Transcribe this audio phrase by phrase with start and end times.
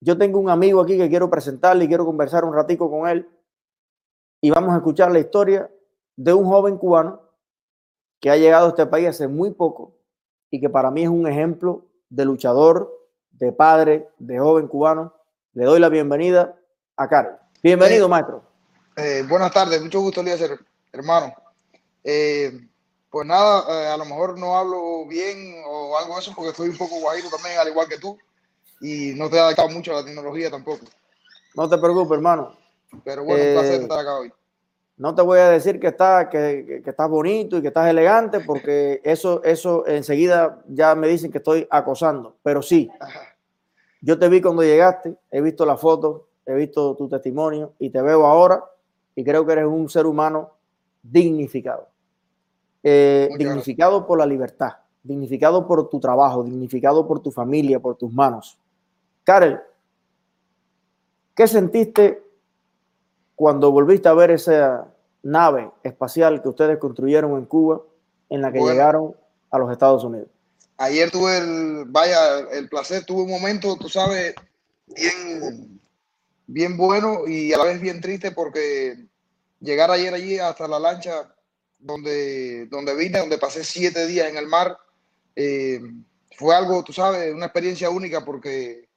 [0.00, 3.28] Yo tengo un amigo aquí que quiero presentarle y quiero conversar un ratico con él
[4.40, 5.70] y vamos a escuchar la historia
[6.16, 7.20] de un joven cubano
[8.18, 9.92] que ha llegado a este país hace muy poco
[10.50, 12.90] y que para mí es un ejemplo de luchador,
[13.32, 15.14] de padre, de joven cubano.
[15.52, 16.56] Le doy la bienvenida
[16.96, 17.34] a Carlos.
[17.62, 18.42] Bienvenido, Eh, maestro.
[18.96, 20.58] Eh, buenas tardes, mucho gusto, Eliezer,
[20.92, 21.34] hermano.
[22.02, 22.68] Eh,
[23.10, 26.70] pues nada, eh, a lo mejor no hablo bien o algo de eso porque estoy
[26.70, 28.18] un poco guajiro también, al igual que tú,
[28.80, 30.84] y no te he adaptado mucho a la tecnología tampoco.
[31.54, 32.52] No te preocupes, hermano.
[33.04, 34.32] Pero bueno, un Eh, placer estar acá hoy.
[34.96, 38.40] No te voy a decir que, está, que, que- estás bonito y que estás elegante,
[38.40, 42.36] porque eso, eso enseguida ya me dicen que estoy acosando.
[42.42, 42.90] Pero sí,
[44.02, 48.02] yo te vi cuando llegaste, he visto la foto, he visto tu testimonio y te
[48.02, 48.62] veo ahora
[49.14, 50.50] y creo que eres un ser humano
[51.02, 51.88] dignificado.
[52.82, 54.72] Eh, dignificado por la libertad,
[55.02, 58.58] dignificado por tu trabajo, dignificado por tu familia, por tus manos.
[59.24, 59.60] Karel,
[61.34, 62.22] ¿qué sentiste
[63.34, 64.86] cuando volviste a ver esa
[65.22, 67.82] nave espacial que ustedes construyeron en Cuba,
[68.28, 68.72] en la que Bueno.
[68.72, 69.16] llegaron
[69.50, 70.28] a los Estados Unidos?
[70.76, 74.34] Ayer tuve el, vaya, el placer, tuve un momento, tú sabes,
[74.86, 75.80] bien,
[76.46, 79.06] bien bueno y a la vez bien triste porque
[79.60, 81.34] llegar ayer allí hasta la lancha
[81.78, 84.78] donde, donde vine, donde pasé siete días en el mar,
[85.36, 85.80] eh,
[86.36, 88.88] fue algo, tú sabes, una experiencia única porque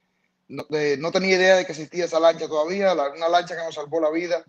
[0.48, 0.64] no,
[0.98, 4.00] no tenía idea de que existía esa lancha todavía, la- una lancha que nos salvó
[4.00, 4.44] la vida,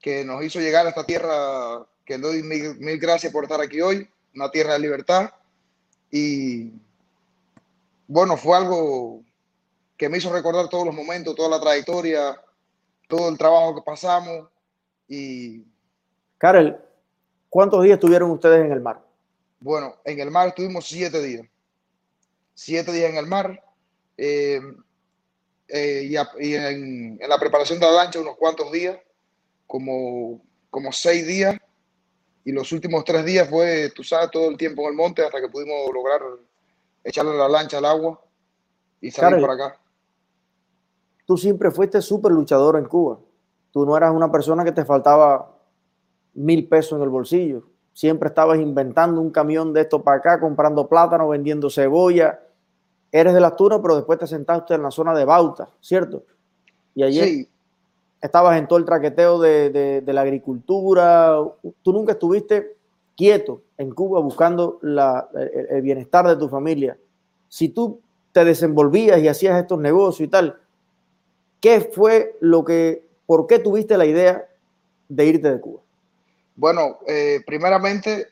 [0.00, 3.80] que nos hizo llegar a esta tierra, que doy mil, mil gracias por estar aquí
[3.80, 5.30] hoy, una tierra de libertad.
[6.10, 6.72] Y
[8.06, 9.22] bueno, fue algo
[9.96, 12.40] que me hizo recordar todos los momentos, toda la trayectoria,
[13.08, 14.48] todo el trabajo que pasamos.
[15.08, 15.64] Y
[16.38, 16.76] Karel,
[17.48, 19.00] ¿cuántos días estuvieron ustedes en el mar?
[19.58, 21.46] bueno, en el mar estuvimos siete días.
[22.54, 23.62] Siete días en el mar.
[24.18, 24.60] eh,
[25.68, 28.98] eh, y, a- y en, en la preparación de la lancha unos cuantos días,
[29.66, 31.56] como, como seis días.
[32.44, 35.40] Y los últimos tres días fue, tú sabes, todo el tiempo en el monte hasta
[35.40, 36.20] que pudimos lograr
[37.02, 38.20] echarle la lancha al agua
[39.00, 39.80] y salir por acá.
[41.24, 43.18] Tú siempre fuiste súper luchador en Cuba.
[43.72, 45.58] Tú no eras una persona que te faltaba
[46.34, 47.64] mil pesos en el bolsillo.
[47.92, 52.40] Siempre estabas inventando un camión de esto para acá, comprando plátano, vendiendo cebolla.
[53.18, 56.24] Eres de las Tunas, pero después te sentaste en la zona de Bauta, ¿cierto?
[56.94, 57.48] Y ayer Sí,
[58.20, 61.36] estabas en todo el traqueteo de, de- de la agricultura.
[61.82, 62.76] Tú nunca estuviste
[63.16, 66.96] quieto en Cuba buscando la- el, el bienestar de tu familia.
[67.48, 68.00] Si tú
[68.32, 70.58] te desenvolvías y hacías estos negocios y tal,
[71.60, 74.46] ¿qué fue lo que, por qué tuviste la idea
[75.08, 75.80] de irte de Cuba?
[76.58, 78.28] bueno, eh, primeramente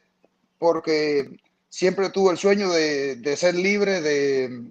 [0.58, 1.36] porque
[1.74, 4.70] siempre tuve el sueño de, de ser libre, de,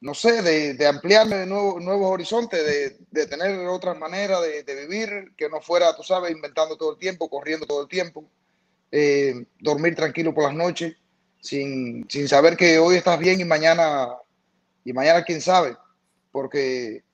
[0.00, 4.64] no sé, de, de ampliarme de nuevo, nuevos horizontes, de, de tener otras maneras de,
[4.64, 8.24] de vivir, que no fuera, tú sabes, inventando todo el tiempo, corriendo todo el tiempo,
[8.90, 10.96] eh, dormir tranquilo por las noches,
[11.40, 14.08] sin, sin saber que hoy estás bien y mañana,
[14.84, 15.76] y mañana quién sabe,
[16.32, 17.04] porque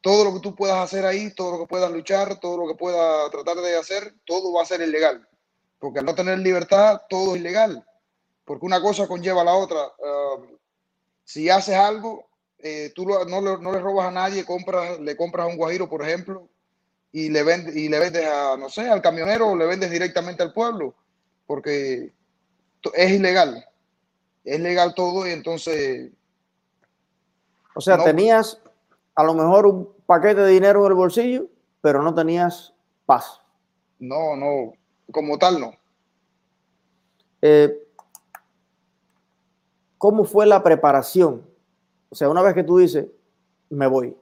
[0.00, 2.74] todo lo que tú puedas hacer ahí, todo lo que puedas luchar, todo lo que
[2.74, 5.24] puedas tratar de hacer, todo va a ser ilegal.
[5.78, 7.84] Porque al no tener libertad, todo es ilegal.
[8.48, 9.78] Porque una cosa conlleva a la otra.
[9.98, 10.56] Uh,
[11.22, 12.24] si haces algo,
[12.58, 15.58] eh, tú lo, no, le, no, le, robas a nadie, compras, le compras a un
[15.58, 16.48] guajiro, por ejemplo,
[17.12, 20.42] y le, vendes, y le vendes a, no sé, al camionero o le vendes directamente
[20.42, 20.94] al pueblo.
[21.46, 22.10] Porque
[22.94, 23.66] es ilegal.
[24.44, 26.10] Es legal todo y entonces...
[27.74, 28.58] O sea, no, tenías
[29.14, 31.48] a lo mejor un paquete de dinero en el bolsillo,
[31.82, 32.72] pero no tenías
[33.04, 33.42] paz.
[33.98, 34.72] No, no,
[35.12, 35.74] como tal no.
[37.42, 37.84] Eh,
[39.98, 41.44] ¿Cómo fue la preparación?
[42.08, 43.06] O sea, una vez que tú dices,
[43.68, 44.16] me voy,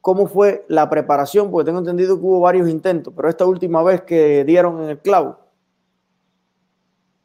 [0.00, 1.50] ¿cómo fue la preparación?
[1.50, 4.98] Porque tengo entendido que hubo varios intentos, pero esta última vez que dieron en el
[4.98, 5.38] clavo,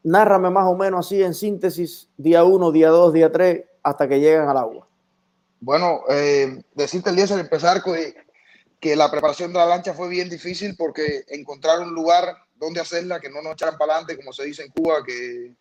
[0.03, 4.19] nárrame más o menos así en síntesis, día uno, día dos, día tres, hasta que
[4.19, 4.87] llegan al agua.
[5.59, 7.95] Bueno, eh, decirte, Eliezer, empezar con
[8.79, 13.19] que la preparación de la lancha fue bien difícil porque encontrar un lugar donde hacerla,
[13.19, 15.53] que no nos echaran para adelante, como se dice en Cuba, que,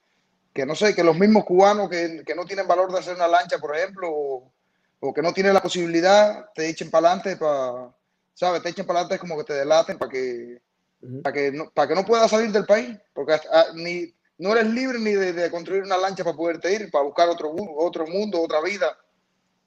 [0.58, 3.28] que no sé, que los mismos cubanos que, que, no tienen valor de hacer una
[3.28, 4.52] lancha, por ejemplo, o,
[4.98, 7.94] o que no tienen la posibilidad, te echen para adelante, para,
[8.34, 8.60] ¿sabes?
[8.64, 10.60] Te echen para adelante como que te delaten para que,
[11.02, 11.22] uh -huh.
[11.22, 14.66] para que, no, para que no puedas salir del país, porque hasta, ni, no eres
[14.66, 18.42] libre ni de, de, construir una lancha para poderte ir, para buscar otro, otro mundo,
[18.42, 18.98] otra vida.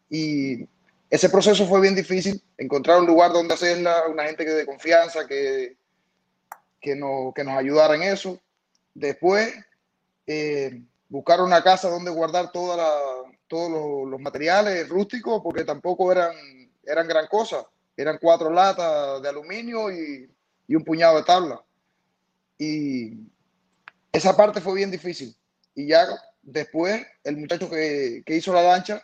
[0.10, 0.68] Y
[1.10, 5.26] ese proceso fue bien difícil, encontrar un lugar donde hacerla, una gente que de confianza,
[5.26, 5.78] que,
[6.82, 8.38] que, no, que nos ayudara en eso.
[8.94, 9.54] Después,
[10.28, 12.92] eh, buscar una casa donde guardar toda la,
[13.48, 16.34] todos los, materiales rústicos, porque tampoco eran,
[16.84, 17.66] eran gran cosa.
[17.98, 20.30] Eran cuatro latas de aluminio y,
[20.68, 21.62] y un puñado de tabla.
[22.58, 23.14] Y
[24.12, 25.36] esa parte fue bien difícil.
[25.76, 26.08] Y ya
[26.42, 29.02] después, el muchacho que, que hizo la lancha,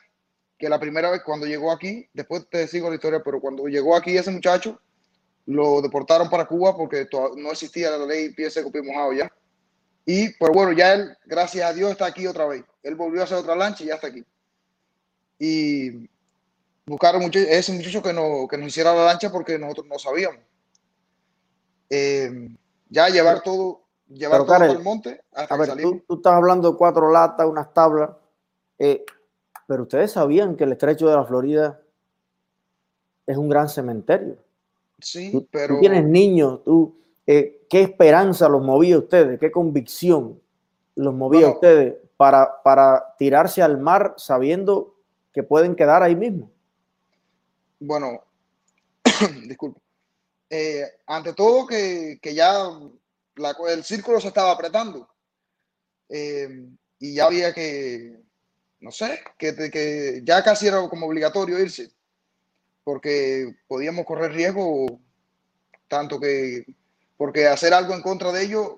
[0.58, 3.96] que la primera vez cuando llegó aquí, después te sigo la historia, pero cuando llegó
[3.96, 4.80] aquí ese muchacho,
[5.46, 9.32] lo deportaron para Cuba porque no existía la ley pie seco, pie mojado ya.
[10.10, 12.64] Y, pero bueno, ya él, gracias a Dios, está aquí otra vez.
[12.82, 14.24] Él volvió a hacer otra lancha y ya está aquí.
[15.38, 16.10] Y
[16.86, 20.40] buscaron mucho, ese muchacho que, no, que nos hiciera la lancha porque nosotros no sabíamos.
[21.90, 22.56] Eh,
[22.88, 26.78] ya llevar todo, llevar todo al monte hasta a ver, tú, tú, estás hablando de
[26.78, 28.12] cuatro latas, unas tablas,
[28.80, 29.04] eh,
[29.68, 31.82] pero ustedes sabían que el estrecho de la Florida
[33.26, 34.38] es un gran cementerio.
[35.00, 35.76] Sí, pero.
[35.76, 36.96] Tú tienes niños, tú,
[37.26, 39.40] eh, ¿qué esperanza los movía a ustedes?
[39.40, 40.42] ¿Qué convicción
[40.96, 44.96] los movía a ustedes para, para tirarse al mar sabiendo
[45.34, 46.52] que pueden quedar ahí mismo?
[47.80, 48.24] Bueno,
[49.48, 49.80] disculpe.
[50.50, 52.70] Eh, ante todo que, que ya
[53.70, 55.10] el círculo se estaba apretando
[56.10, 56.66] eh,
[57.00, 58.18] y ya había que,
[58.80, 61.92] no sé, que, que ya casi era como obligatorio irse
[62.88, 65.02] porque podíamos correr riesgo
[65.90, 66.64] tanto que,
[67.18, 68.74] porque hacer algo en contra de ellos,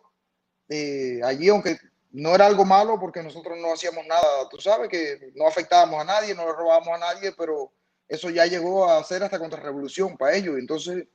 [0.69, 1.77] eh, allí, aunque
[2.12, 6.06] no era algo malo, porque nosotros no hacíamos nada, tú sabes que no afectábamos a
[6.06, 7.71] nadie, no le robábamos a nadie, pero
[8.07, 11.07] eso ya llegó a ser hasta contra revolución para ellos, entonces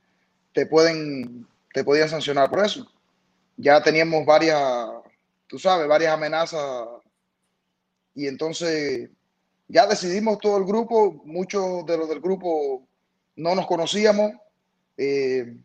[0.53, 2.87] te pueden, te podían sancionar por eso.
[3.56, 4.88] Ya teníamos varias,
[5.49, 6.87] tú sabes, varias amenazas
[8.15, 9.11] y entonces
[9.67, 12.87] ya decidimos todo el grupo, muchos de los del grupo
[13.37, 14.32] no nos conocíamos
[14.97, 15.56] eh,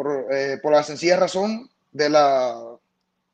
[0.00, 2.58] por, eh, por, la sencilla razón de, la,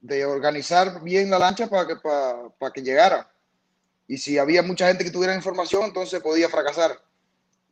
[0.00, 3.30] de organizar bien la lancha para que, para, que llegara.
[4.08, 6.98] Y si había mucha gente que tuviera información, entonces podía fracasar.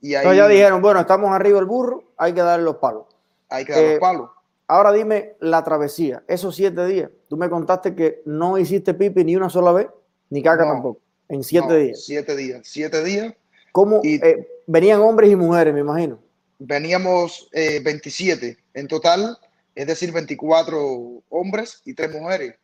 [0.01, 3.07] Y ahí, ya dijeron, bueno, estamos arriba del burro, hay que darle los palos.
[3.49, 4.31] Hay que dar los eh, palos.
[4.69, 7.11] Ahora dime la travesía, esos siete días.
[7.29, 9.89] Tú me contaste que no hiciste pipi ni una sola vez,
[10.31, 11.01] ni caca tampoco.
[11.29, 12.05] En siete días.
[12.05, 12.61] Siete días.
[12.63, 13.35] Siete días.
[13.73, 16.21] ¿Cómo eh, venían hombres y mujeres, me imagino?
[16.61, 19.39] Veníamos 27 eh, en total,
[19.75, 22.57] es decir, 24 hombres y tres mujeres.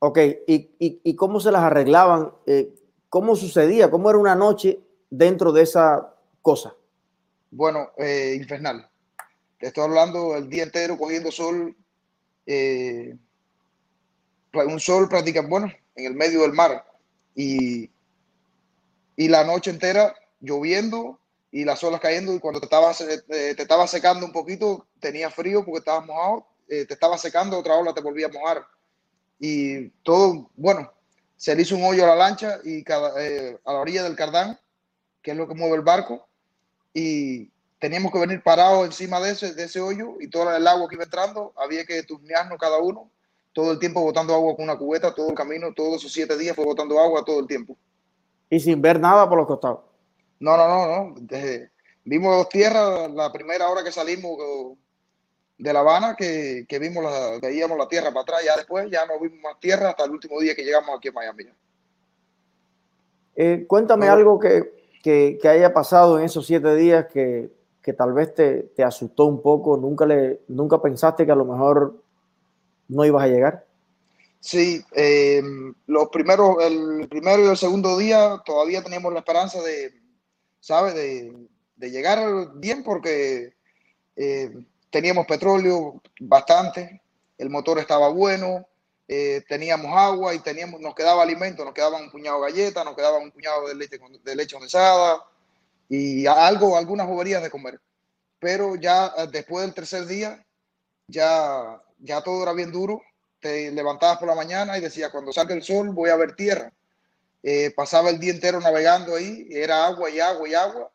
[0.00, 2.32] Ok, ¿y, cómo se las arreglaban?
[2.46, 2.74] Eh,
[3.10, 3.90] ¿Cómo sucedía?
[3.90, 4.80] ¿Cómo era una noche
[5.10, 6.74] dentro de esa cosa?
[7.50, 7.90] Bueno,
[8.34, 8.88] infernal.
[9.58, 11.76] Te estoy hablando el día entero cogiendo sol,
[14.54, 16.84] un sol prácticamente, bueno, en el medio del mar
[17.34, 17.90] y,
[19.16, 21.19] y la noche entera lloviendo
[21.52, 25.30] y las olas cayendo y cuando te estaba, eh, te estaba secando un poquito tenía
[25.30, 28.64] frío porque estabas mojado, eh, te estaba secando, otra ola te volvía a mojar
[29.38, 30.92] y todo, bueno,
[31.36, 34.14] se le hizo un hoyo a la lancha y cada, eh, a la orilla del
[34.14, 34.58] cardán,
[35.22, 36.28] que es lo que mueve el barco,
[36.92, 40.88] y teníamos que venir parados encima de ese, de ese hoyo y todo el agua
[40.88, 43.10] que iba entrando, había que turnearnos cada uno
[43.52, 46.54] todo el tiempo botando agua con una cubeta, todo el camino, todos esos siete días
[46.54, 47.76] fue botando agua todo el tiempo.
[48.48, 49.89] Y sin ver nada por los costados.
[50.40, 51.14] No, no, no, no.
[52.04, 54.38] vimos tierra la primera hora que salimos
[55.58, 59.20] de La Habana, que, vimos la, veíamos la tierra para atrás, ya después ya no
[59.20, 61.44] vimos más tierra hasta el último día que llegamos aquí a Miami.
[63.36, 67.50] Eh, cuéntame algo que, haya pasado en esos siete días que,
[67.96, 69.76] tal vez te, te, asustó un poco.
[69.76, 72.02] Nunca, le, nunca pensaste que a lo mejor
[72.88, 73.66] no ibas a llegar?
[74.40, 75.42] Sí, eh,
[75.86, 79.92] los primeros, el primero y el segundo día todavía teníamos la esperanza de,
[80.60, 80.94] ¿sabes?
[80.94, 81.48] De,
[81.90, 83.54] llegar bien porque
[84.14, 84.50] eh,
[84.90, 87.00] teníamos petróleo bastante,
[87.38, 88.66] el motor estaba bueno,
[89.08, 92.94] eh, teníamos agua y teníamos, nos quedaba alimento, nos quedaba un puñado de galletas, nos
[92.94, 95.24] quedaba un puñado de leche, de leche condensada
[95.88, 97.80] y algo, algunas boberías de comer.
[98.38, 100.44] Pero ya después del tercer día,
[101.08, 103.02] ya ya todo era bien duro.
[103.40, 106.72] Te levantabas por la mañana y decías, cuando salga el sol voy a ver tierra.
[107.42, 110.92] Eh, pasaba el día entero navegando ahí, era agua y agua y agua.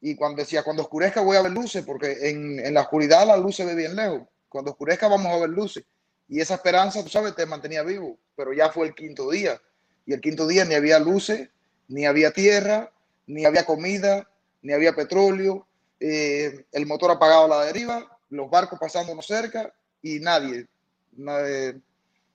[0.00, 3.36] Y cuando decía, cuando oscurezca voy a ver luces, porque en, en la oscuridad la
[3.36, 4.22] luz se ve bien lejos.
[4.48, 5.84] Cuando oscurezca vamos a ver luces.
[6.28, 8.18] Y esa esperanza, tú sabes, te mantenía vivo.
[8.36, 9.60] Pero ya fue el quinto día.
[10.04, 11.48] Y el quinto día ni había luces,
[11.88, 12.92] ni había tierra,
[13.26, 14.28] ni había comida,
[14.62, 15.66] ni había petróleo.
[16.00, 20.66] Eh, el motor apagado a la deriva, los barcos pasándonos cerca y nadie.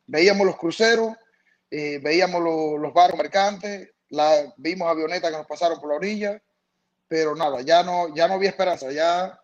[0.08, 1.16] veíamos los cruceros,
[1.72, 2.42] eh, veíamos
[2.80, 6.42] los barcos mercantes, la, vimos avionetas que nos pasaron por la orilla,
[7.08, 9.40] pero nada, ya no, ya no había esperanza, ya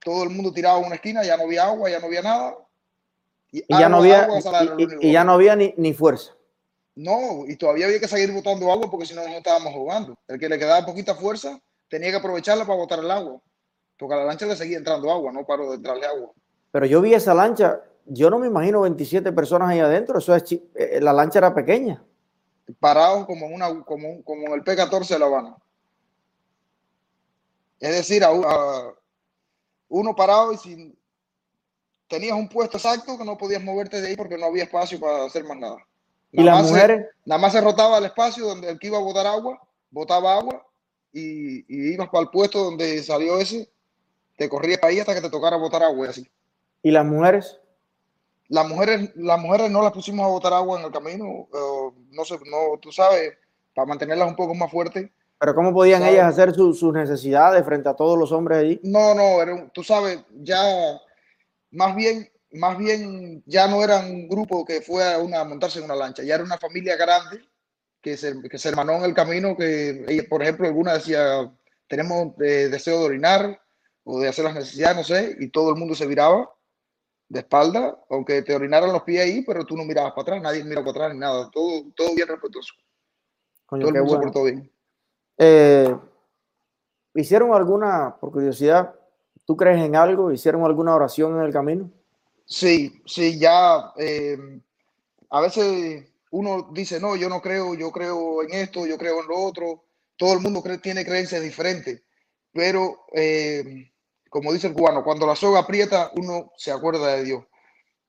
[0.00, 2.56] todo el mundo tiraba una esquina, ya no había agua, ya no había nada.
[3.52, 4.28] Y, ya, no había,
[5.00, 6.32] y, ya no había ni, ni fuerza.
[6.96, 10.16] No, y todavía había que seguir botando agua porque si no, no estábamos jugando.
[10.26, 13.40] El que le quedaba poquita fuerza tenía que aprovecharla para botar el agua.
[13.96, 16.32] Porque a la lancha le seguía entrando agua, no paró de entrarle agua.
[16.72, 20.44] Pero yo vi esa lancha, yo no me imagino 27 personas ahí adentro, eso es,
[20.52, 22.02] eh, la lancha era pequeña.
[22.80, 25.56] Parados como en, una, como, como en el P-14 de La Habana.
[27.80, 28.30] Es decir, a,
[29.88, 30.98] uno parado y sin
[32.08, 35.24] tenías un puesto exacto que no podías moverte de ahí porque no había espacio para
[35.24, 35.76] hacer más nada.
[36.30, 37.06] ¿Y las mujeres?
[37.24, 40.66] nada más se rotaba el espacio donde el que iba a botar agua, botaba agua
[41.12, 43.70] y, y ibas para el puesto donde salió ese,
[44.36, 46.30] te corría ahí hasta que te tocara botar agua y así.
[46.82, 47.60] ¿Y las mujeres?
[48.48, 51.48] Las mujeres, las mujeres no las pusimos a botar agua en el camino,
[52.10, 53.32] no sé, no, tú sabes,
[53.74, 55.10] para mantenerlas un poco más fuertes.
[55.38, 58.80] Pero ¿cómo podían ellas hacer sus necesidades frente a todos los hombres allí?
[58.82, 60.62] No, no, tú sabes, ya
[61.70, 65.86] más bien, más bien ya no era un grupo que fue a, una, montarse en
[65.86, 67.42] una lancha, ya era una familia grande
[68.00, 71.50] que se, que se hermanó en el camino, que por ejemplo alguna decía,
[71.88, 73.60] tenemos eh, deseo de orinar
[74.04, 76.53] o de hacer las necesidades, no sé, y todo el mundo se viraba
[77.34, 80.64] de espalda, aunque te orinaran los pies ahí, pero tú no mirabas para atrás, nadie
[80.64, 82.72] miraba para atrás ni nada, todo, todo bien respetuoso.
[83.68, 84.70] todo el mundo portó bien.
[85.36, 85.94] Eh,
[87.14, 88.94] ¿Hicieron alguna, por curiosidad,
[89.46, 90.32] ¿Tú crees en algo?
[90.32, 91.90] ¿Hicieron alguna oración en el camino?
[92.46, 94.38] Sí, sí, ya eh,
[95.30, 99.28] a veces uno dice, no, yo no creo, yo creo en esto, yo creo en
[99.28, 99.84] lo otro.
[100.16, 102.02] Todo el mundo cree, tiene creencias diferentes,
[102.52, 103.92] pero eh,
[104.34, 107.44] como dice el cubano, cuando la soga aprieta, uno se acuerda de Dios.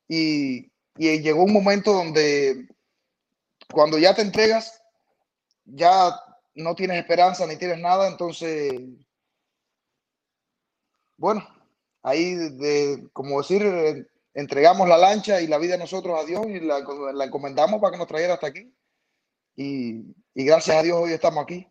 [0.08, 2.68] Y, y llegó un momento donde
[3.72, 4.82] cuando ya te entregas,
[5.66, 6.20] ya
[6.56, 8.74] no tienes esperanza ni tienes nada, entonces
[11.16, 11.48] bueno,
[12.02, 16.80] ahí, de, como decir, entregamos la lancha y la vida nosotros a Dios y la,
[17.24, 18.74] encomendamos para que nos trajera hasta aquí.
[19.56, 21.68] Y, gracias a Dios hoy estamos aquí.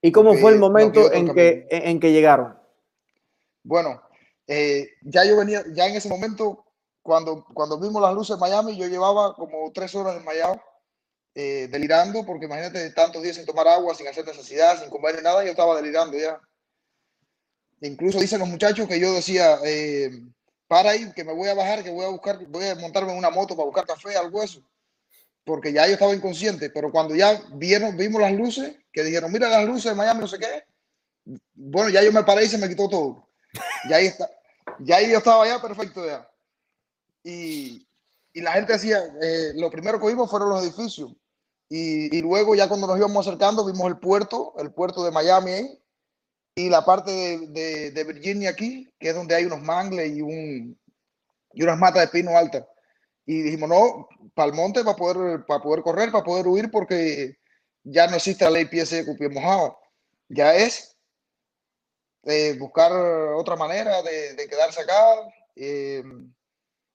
[0.00, 2.59] ¿Y cómo fue el momento en que, en que llegaron?
[3.62, 4.02] Bueno,
[4.46, 6.64] eh, ya yo venía, ya en ese momento,
[7.02, 10.60] cuando, cuando vimos las luces en Miami, yo llevaba como tres horas Miami,
[11.34, 15.44] eh, delirando, porque imagínate tantos días sin tomar agua, sin hacer necesidad, sin comer nada,
[15.44, 16.40] yo estaba delirando ya.
[17.82, 20.10] Incluso dicen los muchachos que yo decía, eh,
[20.66, 23.18] para ahí, que me voy a bajar, que voy a buscar, voy a montarme en
[23.18, 24.60] una moto para buscar café, algo eso.
[25.44, 29.48] Porque ya yo estaba inconsciente, pero cuando ya vieron, vimos las luces, que dijeron, mira
[29.48, 30.64] las luces de Miami, no sé qué.
[31.54, 33.29] Bueno, ya yo me paré y se me quitó todo.
[33.88, 34.30] Ya ahí está,
[34.78, 36.28] ya ahí yo estaba ya perfecto ya.
[37.24, 37.86] Y,
[38.32, 41.10] y la gente decía, eh, lo primero que vimos fueron los edificios.
[41.68, 45.78] Y, y, luego ya cuando nos íbamos acercando vimos el puerto, el puerto de Miami
[46.54, 47.12] y la parte
[47.48, 50.76] de, de, Virginia aquí, que es donde hay unos mangles y, un,
[51.52, 52.66] y unas matas de pino altas.
[53.24, 57.38] Y dijimos, no, para el monte para poder, para poder correr, para poder huir, porque
[57.84, 59.78] ya no existe la ley pie seco, pie mojado.
[60.28, 60.96] Ya es
[62.24, 65.02] eh, buscar otra manera de, de quedarse acá,
[65.56, 66.02] eh,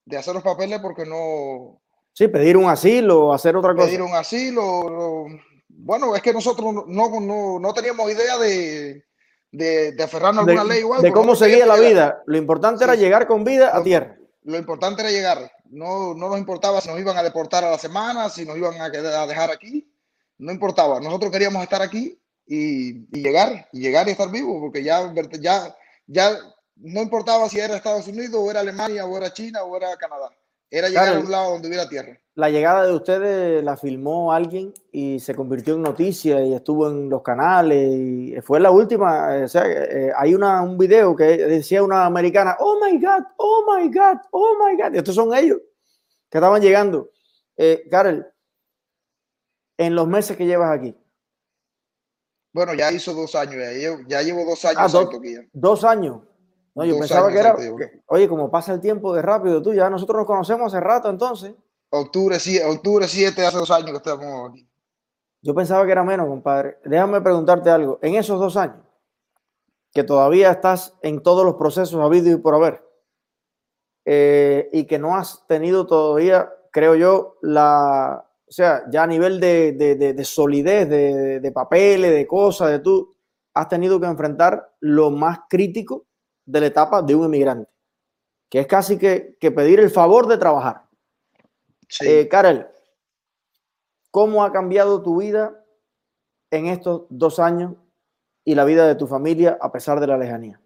[0.05, 1.81] de hacer los papeles, porque no...
[2.13, 3.87] Sí, pedir un asilo, hacer otra cosa.
[3.87, 5.25] Pedir un asilo.
[5.67, 9.03] bueno, es que nosotros no, no, no teníamos idea de,
[9.51, 11.01] de, aferrarnos a alguna ley igual.
[11.01, 12.23] De cómo seguía la vida.
[12.25, 14.15] Lo importante era llegar con vida a tierra.
[14.43, 15.51] Lo importante era llegar.
[15.65, 18.79] No, no nos importaba si nos iban a deportar a la semana, si nos iban
[18.79, 19.91] a, a dejar aquí.
[20.37, 21.01] No importaba.
[21.01, 25.75] Nosotros queríamos estar aquí y, llegar, y llegar y estar vivos, porque ya, ya,
[26.07, 26.37] ya
[26.75, 30.29] no importaba si era Estados Unidos, o era Alemania, o era China, o era Canadá.
[30.69, 32.19] Era llegar a un lado donde hubiera tierra.
[32.33, 37.09] La llegada de ustedes la filmó alguien y se convirtió en noticia y estuvo en
[37.09, 39.43] los canales y fue la última.
[39.43, 43.77] O sea, eh, hay una, un video que decía una americana, oh my God, oh
[43.77, 44.95] my God, oh my God.
[44.95, 45.59] estos son ellos
[46.29, 47.09] que estaban llegando.
[47.55, 48.25] Eh, Karel,
[49.77, 50.93] en los meses que llevas aquí.
[52.55, 53.55] Bueno, ya hizo dos años,
[54.07, 54.95] ya llevo, dos años.
[54.95, 55.09] Ah,
[55.51, 56.21] dos años.
[56.73, 57.53] No, yo pensaba que era.
[58.05, 61.53] oye, como pasa el tiempo de rápido, tú ya nosotros nos conocemos hace rato entonces.
[61.89, 64.65] Octubre 7, octubre 7 hace dos años que estamos aquí.
[65.41, 66.77] Yo pensaba que era menos, compadre.
[66.85, 67.99] Déjame preguntarte algo.
[68.01, 68.85] En esos dos años,
[69.93, 72.89] que todavía estás en todos los procesos habido y por haber,
[74.05, 78.24] eh, y que no has tenido todavía, creo yo, la.
[78.47, 82.79] O sea, ya a nivel de, de, de, de solidez, de papeles, de cosas, de
[82.79, 83.15] tú,
[83.55, 86.05] has tenido que enfrentar lo más crítico
[86.45, 87.71] de la etapa de un emigrante,
[88.49, 90.83] que es casi que, pedir el favor de trabajar.
[91.87, 92.05] Sí.
[92.07, 92.67] Eh, Karel,
[94.11, 95.63] ¿cómo ha cambiado tu vida
[96.51, 97.75] en estos dos años
[98.43, 100.59] y la vida de tu familia a pesar de la lejanía?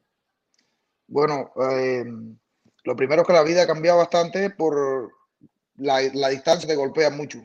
[1.07, 2.05] Bueno, eh,
[2.83, 5.13] lo primero es que la vida ha cambiado bastante por
[5.75, 7.39] la, la distancia te golpea mucho.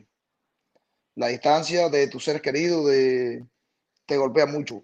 [1.15, 3.45] La distancia de tu ser querido de,
[4.05, 4.83] te golpea mucho.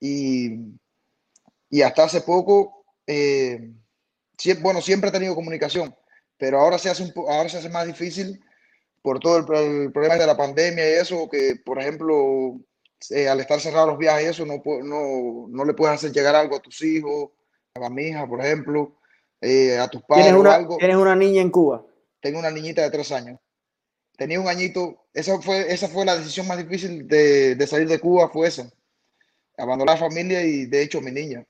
[0.00, 0.76] Y,
[1.70, 3.70] y hasta hace poco, eh,
[4.60, 5.94] bueno, siempre he tenido comunicación,
[6.36, 8.42] pero ahora se hace, un, ahora se hace más difícil
[9.00, 12.60] por todo el, problema de la pandemia y eso, que por ejemplo,
[13.10, 16.34] eh, al estar cerrados los viajes y eso, no, no, no le puedes hacer llegar
[16.34, 17.30] algo a tus hijos,
[17.74, 18.96] a la hija, por ejemplo,
[19.40, 20.76] eh, a tus padres ¿Tienes una, o algo.
[20.76, 21.84] ¿Tienes una niña en Cuba?
[22.20, 23.40] Tengo una niñita de tres años.
[24.22, 27.98] Tenía un añito, esa fue, esa fue la decisión más difícil de, de salir de
[27.98, 28.72] Cuba, fue esa.
[29.58, 31.44] Abandonar la familia y de hecho mi niña.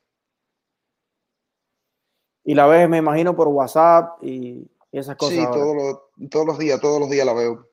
[2.45, 5.37] Y la ves, me imagino, por WhatsApp y, esas cosas.
[5.37, 7.69] Sí, todos los, todos los días, todos los días la veo.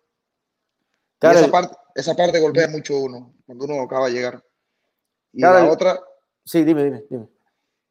[1.21, 4.43] esa, parte, esa parte golpea mucho uno cuando uno acaba de llegar.
[5.31, 5.97] Y la otra.
[6.43, 7.29] Sí, dime, dime, dime.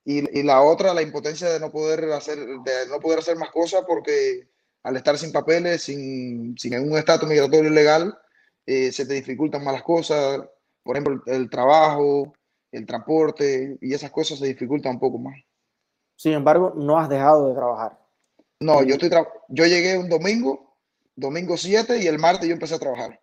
[0.04, 3.50] Y, y, la otra, la impotencia de no poder hacer, de no poder hacer más
[3.50, 4.46] cosas porque
[4.88, 8.18] al estar sin papeles, sin, sin un estatus migratorio legal,
[8.64, 10.40] eh, se te dificultan más las cosas.
[10.82, 12.32] Por ejemplo, el, el trabajo,
[12.72, 15.36] el transporte y esas cosas se dificultan un poco más.
[16.16, 17.98] Sin embargo, no has dejado de trabajar.
[18.60, 19.10] No, yo, estoy
[19.48, 20.76] yo llegué un domingo,
[21.14, 23.20] domingo 7, y el martes yo empecé a trabajar.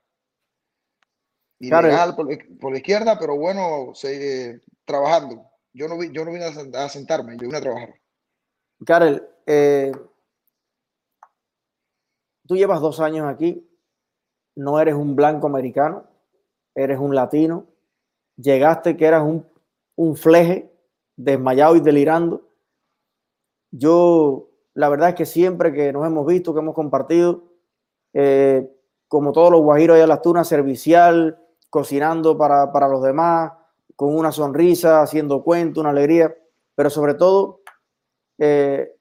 [1.59, 2.27] Ilegal por,
[2.59, 5.49] por, la izquierda, pero bueno, seguí trabajando.
[5.73, 7.95] Yo no, vi, yo no vine a, sentarme, yo vine a trabajar.
[8.85, 9.91] Karel, eh,
[12.47, 13.67] tú llevas dos años aquí,
[14.55, 16.05] no eres un blanco americano,
[16.73, 17.65] eres un latino,
[18.37, 19.45] llegaste que eras un,
[19.95, 20.71] un fleje,
[21.15, 22.49] desmayado y delirando.
[23.71, 27.43] Yo la verdad es que siempre que nos hemos visto, que hemos compartido,
[28.13, 28.69] eh,
[29.07, 33.53] como todos los guajiros allá en las tunas, servicial, cocinando para, para, los demás,
[33.95, 36.35] con una sonrisa, haciendo cuento, una alegría,
[36.75, 37.61] pero sobre todo
[38.37, 38.94] eh,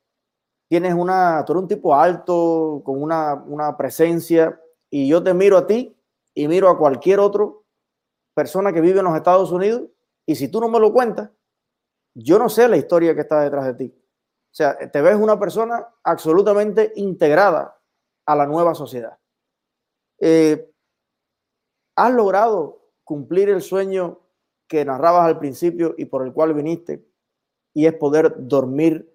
[0.69, 5.59] tienes una, tú eres un tipo alto, con una, una presencia, y yo te miro
[5.59, 5.97] a ti
[6.35, 7.65] y miro a cualquier otro
[8.35, 9.83] persona que vive en los Estados Unidos,
[10.27, 11.31] y si tú no me lo cuentas,
[12.15, 13.95] yo no sé la historia que está detrás de ti.
[13.97, 17.81] O sea, te ves una persona absolutamente integrada
[18.27, 19.19] a la nueva sociedad.
[20.21, 20.71] Eh,
[21.97, 24.21] ¿Has logrado cumplir el sueño
[24.69, 27.05] que narrabas al principio y por el cual viniste?
[27.73, 29.14] Y es poder dormir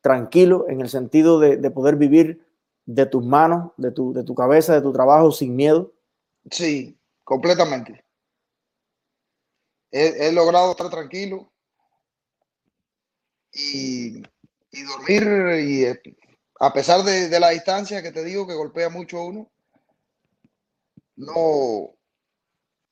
[0.00, 2.46] tranquilo en el sentido de, poder vivir
[2.86, 5.92] de tus manos, de tu, de tu cabeza, de tu trabajo sin miedo.
[6.50, 8.04] Sí, completamente.
[9.90, 11.50] He, he logrado estar tranquilo
[13.52, 14.22] y
[14.70, 15.22] y dormir
[15.60, 16.00] y eh,
[16.60, 19.50] a pesar de, de, la distancia que te digo que golpea mucho a uno,
[21.16, 21.94] no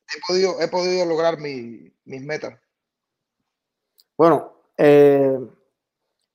[0.09, 2.59] he podido, he podido lograr mi, mis metas.
[4.17, 5.39] Bueno, eh,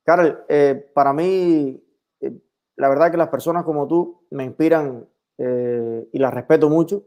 [0.04, 1.82] Karel, eh, para mí,
[2.20, 2.32] eh,
[2.76, 7.04] la verdad que las personas como tú me inspiran eh, y las respeto mucho.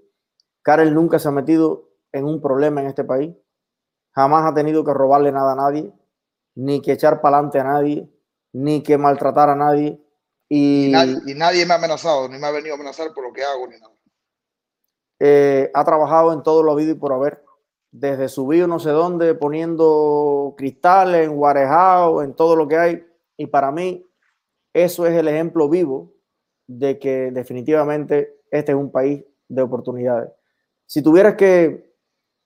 [0.61, 3.35] Karel nunca se ha metido en un problema en este país,
[4.11, 5.91] jamás ha tenido que robarle nada a nadie,
[6.55, 8.09] ni que echar para adelante a nadie,
[8.53, 10.01] ni que maltratar a nadie.
[10.47, 13.25] Y, y, nadie, y, nadie, me ha amenazado, ni me ha venido a amenazar por
[13.25, 13.93] lo que hago, ni nada.
[15.73, 17.44] Ha trabajado en todo lo habido y por haber.
[17.97, 23.05] Desde subir no sé dónde, poniendo cristales, en guarejao, en todo lo que hay.
[23.37, 24.05] Y para mí,
[24.73, 26.13] eso es el ejemplo vivo
[26.67, 30.31] de que definitivamente este es un país de oportunidades.
[30.85, 31.93] Si tuvieras que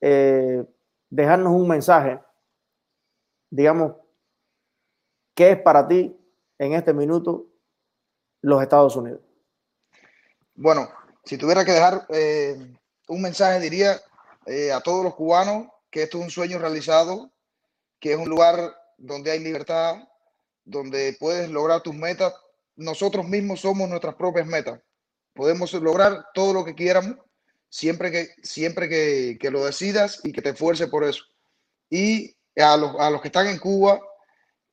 [0.01, 0.63] eh,
[1.09, 2.19] dejarnos un mensaje,
[3.49, 3.93] digamos,
[5.39, 6.13] ¿Qué es para ti
[6.57, 7.47] en este minuto
[8.41, 9.21] los Estados Unidos?
[10.53, 10.89] Bueno,
[11.23, 12.75] si tuviera que dejar eh,
[13.07, 14.01] un mensaje, diría
[14.49, 17.31] eh, a todos los cubanos que esto es un sueño realizado,
[17.99, 20.07] que es un lugar donde hay libertad,
[20.65, 22.33] donde puedes lograr tus metas.
[22.75, 24.79] Nosotros mismos somos nuestras propias metas.
[25.33, 27.17] Podemos lograr todo lo que quieramos
[27.69, 31.23] siempre que, siempre que, que lo decidas y que te esfuerces por eso.
[31.89, 34.01] Y a los, a los que están en Cuba,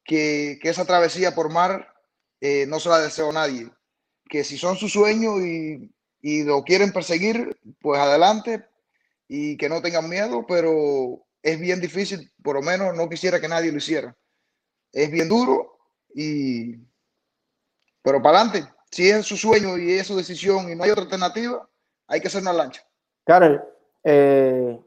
[0.05, 1.95] que, que esa travesía por mar
[2.41, 3.71] eh, no se la deseo a nadie.
[4.29, 8.65] Que si son su sueño y, y lo quieren perseguir, pues adelante
[9.29, 13.49] y que no tengan miedo, pero es bien difícil, por lo menos no quisiera que
[13.49, 14.17] nadie lo hiciera.
[14.93, 15.79] Es bien duro
[16.15, 16.77] y
[18.07, 18.73] pero para adelante.
[18.89, 21.69] Si es su sueño y es su decisión y no hay otra alternativa,
[22.07, 22.83] hay que hacer una lancha.
[23.25, 23.61] Karel,
[24.05, 24.79] eh,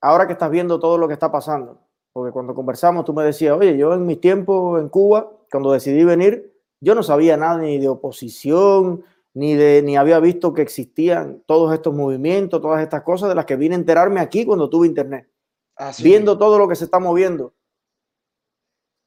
[0.00, 1.78] ahora que estás viendo todo lo que está pasando,
[2.10, 6.04] porque cuando conversamos tú me decías, oye, yo en mis tiempos en Cuba, cuando decidí
[6.04, 11.42] venir, yo no sabía nada ni de oposición, ni, de, ni había visto que existían
[11.46, 14.86] todos estos movimientos, todas estas cosas de las que vine a enterarme aquí cuando tuve
[14.86, 15.28] internet.
[15.76, 17.52] Así Viendo todo lo que se está moviendo.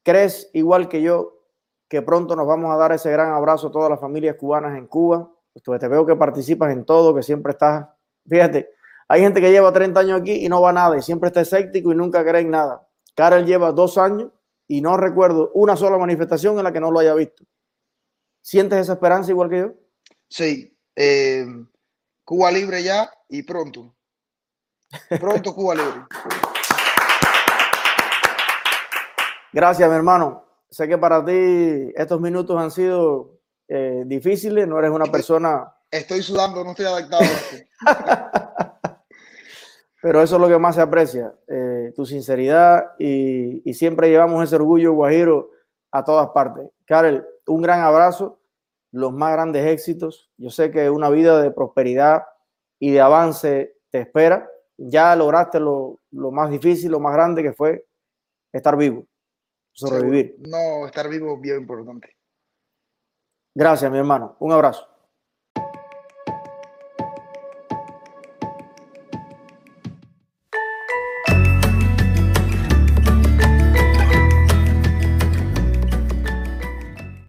[0.03, 1.43] ¿Crees, igual que yo,
[1.87, 4.87] que pronto nos vamos a dar ese gran abrazo a todas las familias cubanas en
[4.87, 5.31] Cuba?
[5.63, 7.87] Pues te veo que participas en todo, que siempre estás,
[8.27, 8.69] fíjate,
[9.07, 11.41] Hay gente que lleva 30 años aquí y no va a nada y siempre está
[11.41, 12.85] escéptico y nunca cree en nada.
[13.15, 14.31] Karel lleva dos años
[14.67, 17.45] y no recuerdo una sola manifestación en la que no lo haya visto.
[18.41, 19.73] ¿Sientes esa esperanza igual que yo?
[20.29, 20.77] Sí.
[20.95, 21.45] Eh,
[22.23, 23.95] Cuba libre ya y pronto.
[25.19, 26.05] Pronto Cuba libre.
[29.53, 30.45] Gracias, mi hermano.
[30.69, 35.73] Sé que para ti estos minutos han sido eh, difíciles, no eres una persona...
[35.89, 37.23] Estoy sudando, no estoy adaptado.
[40.01, 44.43] Pero eso es lo que más se aprecia, eh, tu sinceridad y, y, siempre llevamos
[44.43, 45.49] ese orgullo guajiro
[45.91, 46.69] a todas partes.
[46.85, 48.36] Karel, un gran abrazo,
[48.97, 50.31] los más grandes éxitos.
[50.37, 52.23] Yo sé que una vida de prosperidad
[52.79, 54.49] y de avance te espera.
[54.77, 57.85] Ya lograste lo, lo más difícil, lo más grande que fue
[58.51, 59.05] estar vivo,
[59.71, 60.35] sobrevivir.
[60.47, 62.15] No, estar vivo es bien importante.
[63.55, 64.35] Gracias, mi hermano.
[64.39, 64.87] Un abrazo.